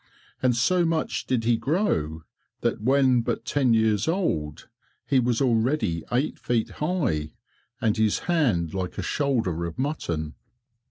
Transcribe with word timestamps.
And 0.41 0.55
so 0.55 0.83
much 0.83 1.27
did 1.27 1.43
he 1.43 1.57
grow 1.57 2.23
that 2.61 2.81
when 2.81 3.21
but 3.21 3.45
ten 3.45 3.75
years 3.75 4.07
old 4.07 4.67
he 5.05 5.19
was 5.19 5.43
already 5.43 6.03
eight 6.11 6.39
feet 6.39 6.71
high, 6.81 7.33
and 7.79 7.95
his 7.95 8.17
hand 8.25 8.73
like 8.73 8.97
a 8.97 9.03
shoulder 9.03 9.63
of 9.67 9.77
mutton. 9.77 10.33